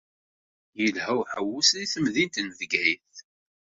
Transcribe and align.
Ilha 0.85 1.11
uḥewwes 1.19 1.69
di 1.77 1.85
temdint 1.93 2.41
n 2.41 2.47
Bgayet 2.59 3.15